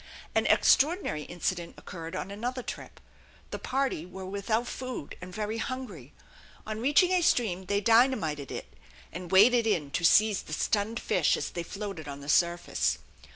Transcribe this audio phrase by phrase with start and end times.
[0.33, 2.99] An extraordinary incident occurred on another trip.
[3.51, 6.11] The party were without food and very hungry.
[6.65, 8.73] On reaching a stream they dynamited it,
[9.13, 12.97] and waded in to seize the stunned fish as they floated on the surface.